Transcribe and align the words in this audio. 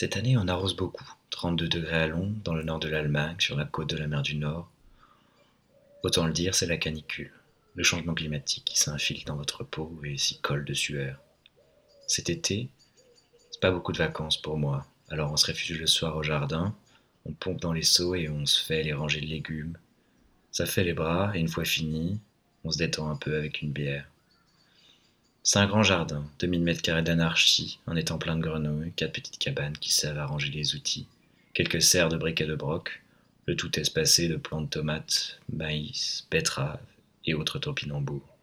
Cette 0.00 0.16
année, 0.16 0.38
on 0.38 0.48
arrose 0.48 0.74
beaucoup. 0.74 1.04
32 1.28 1.68
degrés 1.68 2.04
à 2.04 2.06
Londres, 2.06 2.34
dans 2.42 2.54
le 2.54 2.62
nord 2.62 2.78
de 2.78 2.88
l'Allemagne, 2.88 3.36
sur 3.38 3.54
la 3.54 3.66
côte 3.66 3.90
de 3.90 3.98
la 3.98 4.06
mer 4.06 4.22
du 4.22 4.34
Nord. 4.34 4.66
Autant 6.02 6.26
le 6.26 6.32
dire, 6.32 6.54
c'est 6.54 6.64
la 6.64 6.78
canicule, 6.78 7.34
le 7.74 7.84
changement 7.84 8.14
climatique 8.14 8.64
qui 8.64 8.78
s'infile 8.78 9.26
dans 9.26 9.36
votre 9.36 9.62
peau 9.62 10.00
et 10.02 10.16
s'y 10.16 10.40
colle 10.40 10.64
de 10.64 10.72
sueur. 10.72 11.20
Cet 12.06 12.30
été, 12.30 12.70
c'est 13.50 13.60
pas 13.60 13.70
beaucoup 13.70 13.92
de 13.92 13.98
vacances 13.98 14.40
pour 14.40 14.56
moi, 14.56 14.86
alors 15.10 15.32
on 15.32 15.36
se 15.36 15.44
réfugie 15.44 15.74
le 15.74 15.86
soir 15.86 16.16
au 16.16 16.22
jardin, 16.22 16.74
on 17.26 17.32
pompe 17.32 17.60
dans 17.60 17.74
les 17.74 17.82
seaux 17.82 18.14
et 18.14 18.30
on 18.30 18.46
se 18.46 18.64
fait 18.64 18.82
les 18.82 18.94
rangées 18.94 19.20
de 19.20 19.26
légumes. 19.26 19.76
Ça 20.50 20.64
fait 20.64 20.84
les 20.84 20.94
bras 20.94 21.30
et 21.34 21.40
une 21.40 21.48
fois 21.48 21.66
fini, 21.66 22.18
on 22.64 22.70
se 22.70 22.78
détend 22.78 23.10
un 23.10 23.16
peu 23.16 23.36
avec 23.36 23.60
une 23.60 23.72
bière. 23.72 24.08
C'est 25.42 25.58
un 25.58 25.66
grand 25.66 25.82
jardin, 25.82 26.26
2000 26.38 26.60
mètres 26.60 26.82
carrés 26.82 27.02
d'anarchie, 27.02 27.78
en 27.86 27.96
étant 27.96 28.18
plein 28.18 28.36
de 28.36 28.42
grenouilles, 28.42 28.92
quatre 28.92 29.14
petites 29.14 29.38
cabanes 29.38 29.78
qui 29.78 29.90
servent 29.90 30.18
à 30.18 30.26
ranger 30.26 30.50
les 30.50 30.74
outils, 30.74 31.06
quelques 31.54 31.80
serres 31.80 32.10
de 32.10 32.18
briques 32.18 32.42
et 32.42 32.46
de 32.46 32.54
broc, 32.54 33.02
le 33.46 33.56
tout 33.56 33.80
espacé 33.80 34.28
de 34.28 34.36
plantes 34.36 34.68
tomates, 34.68 35.40
maïs, 35.50 36.26
betteraves 36.30 36.78
et 37.24 37.32
autres 37.32 37.58
topinambours. 37.58 38.36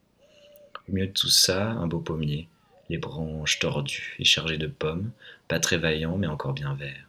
Au 0.90 0.92
milieu 0.92 1.06
de 1.06 1.14
tout 1.14 1.30
ça, 1.30 1.70
un 1.70 1.86
beau 1.86 2.00
pommier, 2.00 2.48
les 2.90 2.98
branches 2.98 3.60
tordues 3.60 4.16
et 4.18 4.26
chargées 4.26 4.58
de 4.58 4.68
pommes, 4.68 5.12
pas 5.48 5.60
très 5.60 5.78
vaillants 5.78 6.18
mais 6.18 6.28
encore 6.28 6.54
bien 6.54 6.74
verts. 6.74 7.08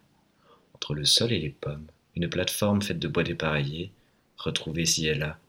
Entre 0.75 0.93
le 0.93 1.03
sol 1.03 1.31
et 1.31 1.39
les 1.39 1.49
pommes, 1.49 1.87
une 2.15 2.29
plateforme 2.29 2.83
faite 2.83 2.99
de 2.99 3.07
bois 3.07 3.23
dépareillé, 3.23 3.91
retrouvée 4.37 4.85
ci 4.85 5.07
et 5.07 5.15
là, 5.15 5.39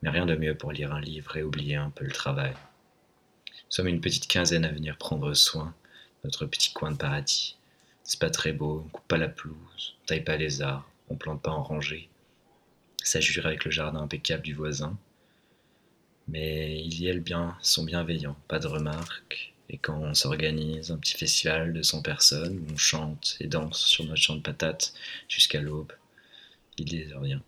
mais 0.00 0.08
rien 0.08 0.24
de 0.24 0.36
mieux 0.36 0.54
pour 0.54 0.72
lire 0.72 0.94
un 0.94 1.00
livre 1.02 1.36
et 1.36 1.42
oublier 1.42 1.76
un 1.76 1.90
peu 1.90 2.06
le 2.06 2.12
travail. 2.12 2.54
Sommes 3.70 3.86
une 3.86 4.00
petite 4.00 4.26
quinzaine 4.26 4.64
à 4.64 4.72
venir 4.72 4.98
prendre 4.98 5.32
soin 5.32 5.76
de 6.22 6.26
notre 6.26 6.44
petit 6.44 6.72
coin 6.72 6.90
de 6.90 6.96
paradis. 6.96 7.56
C'est 8.02 8.18
pas 8.18 8.28
très 8.28 8.52
beau, 8.52 8.82
on 8.84 8.88
coupe 8.88 9.06
pas 9.06 9.16
la 9.16 9.28
pelouse, 9.28 9.94
on 10.02 10.06
taille 10.06 10.24
pas 10.24 10.36
les 10.36 10.60
arbres, 10.60 10.90
on 11.08 11.14
plante 11.14 11.40
pas 11.40 11.52
en 11.52 11.62
rangée. 11.62 12.08
Ça 13.04 13.20
jure 13.20 13.46
avec 13.46 13.64
le 13.64 13.70
jardin 13.70 14.00
impeccable 14.00 14.42
du 14.42 14.54
voisin. 14.54 14.98
Mais 16.26 16.84
il 16.84 17.00
y 17.00 17.08
a 17.08 17.14
le 17.14 17.20
bien, 17.20 17.56
sont 17.62 17.84
bienveillants, 17.84 18.36
pas 18.48 18.58
de 18.58 18.66
remarques. 18.66 19.54
Et 19.68 19.78
quand 19.78 20.00
on 20.00 20.14
s'organise 20.14 20.90
un 20.90 20.98
petit 20.98 21.16
festival 21.16 21.72
de 21.72 21.82
100 21.82 22.02
personnes, 22.02 22.66
on 22.72 22.76
chante 22.76 23.36
et 23.38 23.46
danse 23.46 23.78
sur 23.78 24.04
notre 24.04 24.20
champ 24.20 24.34
de 24.34 24.42
patates 24.42 24.94
jusqu'à 25.28 25.60
l'aube, 25.60 25.92
il 26.76 26.86
disent 26.86 27.14
rien. 27.14 27.40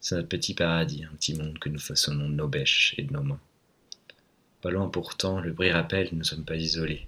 C'est 0.00 0.14
notre 0.14 0.28
petit 0.28 0.54
paradis, 0.54 1.04
un 1.04 1.14
petit 1.14 1.34
monde 1.34 1.58
que 1.58 1.68
nous 1.68 1.78
façonnons 1.78 2.30
de 2.30 2.34
nos 2.34 2.48
bêches 2.48 2.94
et 2.96 3.02
de 3.02 3.12
nos 3.12 3.22
mains. 3.22 3.40
Pas 4.64 4.70
loin 4.70 4.88
pourtant, 4.88 5.40
le 5.40 5.52
bruit 5.52 5.70
rappelle 5.70 6.08
nous 6.10 6.20
ne 6.20 6.24
sommes 6.24 6.46
pas 6.46 6.56
isolés. 6.56 7.06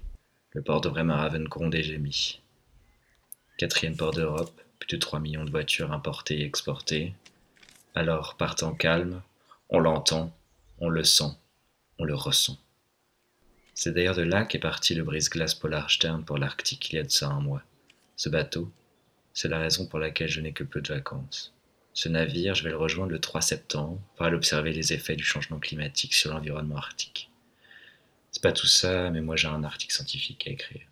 Le 0.51 0.61
port 0.61 0.79
de 0.79 0.89
Bremerhaven 0.89 1.45
gronde 1.45 1.73
et 1.73 1.81
gémit. 1.81 2.39
Quatrième 3.57 3.97
port 3.97 4.13
d'Europe, 4.13 4.61
plus 4.77 4.89
de 4.89 4.97
3 4.97 5.19
millions 5.19 5.43
de 5.43 5.49
voitures 5.49 5.91
importées 5.91 6.41
et 6.41 6.45
exportées. 6.45 7.15
Alors, 7.95 8.37
partant 8.37 8.75
calme, 8.75 9.23
on 9.69 9.79
l'entend, 9.79 10.31
on 10.77 10.89
le 10.89 11.03
sent, 11.03 11.31
on 11.97 12.03
le 12.03 12.13
ressent. 12.13 12.59
C'est 13.73 13.91
d'ailleurs 13.91 14.13
de 14.13 14.21
là 14.21 14.45
qu'est 14.45 14.59
parti 14.59 14.93
le 14.93 15.03
brise-glace 15.03 15.55
Polarstern 15.55 16.23
pour 16.23 16.37
l'Arctique 16.37 16.91
il 16.91 16.97
y 16.97 16.99
a 16.99 17.03
de 17.03 17.09
ça 17.09 17.27
un 17.27 17.41
mois. 17.41 17.63
Ce 18.17 18.29
bateau, 18.29 18.71
c'est 19.33 19.49
la 19.49 19.57
raison 19.57 19.87
pour 19.87 19.97
laquelle 19.97 20.29
je 20.29 20.41
n'ai 20.41 20.53
que 20.53 20.63
peu 20.63 20.79
de 20.79 20.93
vacances. 20.93 21.55
Ce 21.95 22.07
navire, 22.07 22.53
je 22.53 22.63
vais 22.63 22.69
le 22.69 22.77
rejoindre 22.77 23.13
le 23.13 23.19
3 23.19 23.41
septembre 23.41 23.99
pour 24.15 24.27
aller 24.27 24.35
observer 24.35 24.73
les 24.73 24.93
effets 24.93 25.15
du 25.15 25.23
changement 25.23 25.57
climatique 25.57 26.13
sur 26.13 26.31
l'environnement 26.31 26.77
arctique. 26.77 27.31
C'est 28.37 28.43
pas 28.43 28.51
tout 28.51 28.67
ça, 28.67 29.09
mais 29.09 29.21
moi 29.21 29.35
j'ai 29.35 29.47
un 29.47 29.63
article 29.63 29.95
scientifique 29.95 30.45
à 30.45 30.51
écrire. 30.51 30.85